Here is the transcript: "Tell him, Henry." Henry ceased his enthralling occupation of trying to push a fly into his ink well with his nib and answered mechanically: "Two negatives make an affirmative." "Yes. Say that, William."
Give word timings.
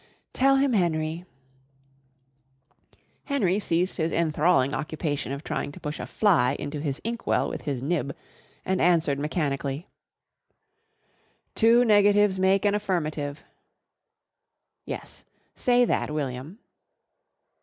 "Tell 0.33 0.55
him, 0.55 0.73
Henry." 0.73 1.25
Henry 3.25 3.59
ceased 3.59 3.97
his 3.97 4.11
enthralling 4.11 4.73
occupation 4.73 5.31
of 5.31 5.43
trying 5.43 5.71
to 5.73 5.79
push 5.79 5.99
a 5.99 6.07
fly 6.07 6.55
into 6.57 6.79
his 6.81 6.99
ink 7.03 7.27
well 7.27 7.47
with 7.47 7.61
his 7.65 7.83
nib 7.83 8.15
and 8.65 8.81
answered 8.81 9.19
mechanically: 9.19 9.85
"Two 11.53 11.85
negatives 11.85 12.39
make 12.39 12.65
an 12.65 12.73
affirmative." 12.73 13.43
"Yes. 14.87 15.23
Say 15.53 15.85
that, 15.85 16.09
William." 16.09 16.57